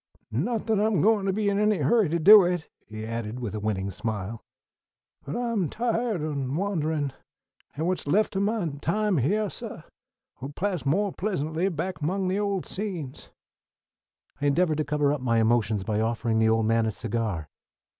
"Not 0.31 0.65
that 0.65 0.79
I'm 0.79 0.97
a 0.97 1.01
gwine 1.03 1.25
to 1.25 1.31
be 1.31 1.47
in 1.47 1.59
any 1.59 1.77
hurry 1.77 2.09
to 2.09 2.17
do 2.17 2.43
it," 2.43 2.67
he 2.87 3.05
added, 3.05 3.39
with 3.39 3.53
a 3.53 3.59
winning 3.59 3.91
smile, 3.91 4.43
"but 5.23 5.35
I'm 5.35 5.69
tiahed 5.69 6.21
o' 6.23 6.57
wanderin', 6.59 7.13
an' 7.77 7.85
what's 7.85 8.07
left 8.07 8.35
o' 8.35 8.39
my 8.39 8.67
time 8.81 9.19
hyah, 9.19 9.51
suh, 9.51 9.83
'll 10.41 10.49
pass 10.55 10.87
mo' 10.87 11.11
pleasantly 11.11 11.69
back 11.69 12.01
among 12.01 12.29
the 12.29 12.39
old 12.39 12.65
scenes." 12.65 13.29
I 14.41 14.47
endeavored 14.47 14.79
to 14.79 14.83
cover 14.85 15.13
up 15.13 15.21
my 15.21 15.37
emotions 15.37 15.83
by 15.83 16.01
offering 16.01 16.39
the 16.39 16.49
old 16.49 16.65
man 16.65 16.87
a 16.87 16.91
cigar. 16.91 17.47